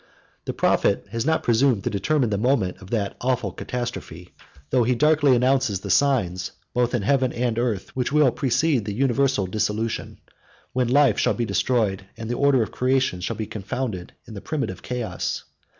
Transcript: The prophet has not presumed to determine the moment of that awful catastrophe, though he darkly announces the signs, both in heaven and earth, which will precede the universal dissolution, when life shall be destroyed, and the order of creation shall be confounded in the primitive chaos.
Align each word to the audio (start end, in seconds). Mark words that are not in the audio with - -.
The 0.45 0.53
prophet 0.53 1.05
has 1.11 1.27
not 1.27 1.43
presumed 1.43 1.83
to 1.83 1.91
determine 1.91 2.31
the 2.31 2.37
moment 2.39 2.79
of 2.81 2.89
that 2.89 3.15
awful 3.21 3.51
catastrophe, 3.51 4.33
though 4.71 4.81
he 4.83 4.95
darkly 4.95 5.35
announces 5.35 5.79
the 5.81 5.91
signs, 5.91 6.53
both 6.73 6.95
in 6.95 7.03
heaven 7.03 7.31
and 7.31 7.59
earth, 7.59 7.95
which 7.95 8.11
will 8.11 8.31
precede 8.31 8.85
the 8.85 8.95
universal 8.95 9.45
dissolution, 9.45 10.19
when 10.73 10.87
life 10.87 11.19
shall 11.19 11.35
be 11.35 11.45
destroyed, 11.45 12.07
and 12.17 12.31
the 12.31 12.35
order 12.35 12.63
of 12.63 12.71
creation 12.71 13.21
shall 13.21 13.35
be 13.35 13.45
confounded 13.45 14.13
in 14.25 14.33
the 14.33 14.41
primitive 14.41 14.81
chaos. 14.81 15.43